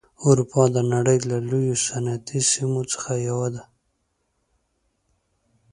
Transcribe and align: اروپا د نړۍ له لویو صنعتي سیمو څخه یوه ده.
اروپا 0.27 0.63
د 0.75 0.77
نړۍ 0.93 1.19
له 1.29 1.37
لویو 1.49 1.75
صنعتي 1.87 2.39
سیمو 2.51 2.81
څخه 2.91 3.11
یوه 3.27 3.47
ده. 3.55 3.63